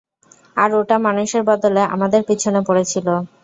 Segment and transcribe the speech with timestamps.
[0.57, 3.07] আর ওটা মানুষের বদলে আমাদের পিছনে পড়েছিল।